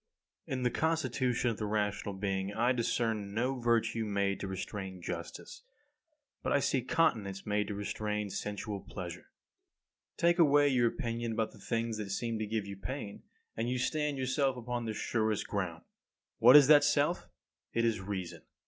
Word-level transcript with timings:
39. 0.47 0.57
In 0.57 0.63
the 0.63 0.71
constitution 0.71 1.51
of 1.51 1.57
the 1.57 1.67
rational 1.67 2.15
being 2.15 2.51
I 2.55 2.71
discern 2.71 3.35
no 3.35 3.59
virtue 3.59 4.03
made 4.03 4.39
to 4.39 4.47
restrain 4.47 4.99
justice; 4.99 5.61
but 6.41 6.51
I 6.51 6.59
see 6.59 6.81
continence 6.81 7.45
made 7.45 7.67
to 7.67 7.75
restrain 7.75 8.31
sensual 8.31 8.79
pleasure. 8.79 9.29
40. 10.17 10.17
Take 10.17 10.39
away 10.39 10.69
your 10.69 10.87
opinion 10.87 11.33
about 11.33 11.51
the 11.51 11.59
things 11.59 11.97
that 11.97 12.09
seem 12.09 12.39
to 12.39 12.47
give 12.47 12.65
you 12.65 12.77
pain, 12.77 13.21
and 13.55 13.69
you 13.69 13.77
stand 13.77 14.17
yourself 14.17 14.57
upon 14.57 14.85
the 14.85 14.95
surest 14.95 15.47
ground. 15.47 15.83
What 16.39 16.55
is 16.55 16.65
that 16.65 16.83
self? 16.83 17.27
It 17.71 17.85
is 17.85 17.99
reason. 18.01 18.41